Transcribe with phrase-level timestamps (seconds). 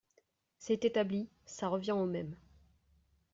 [0.57, 2.35] C’est établi, ça revient au même.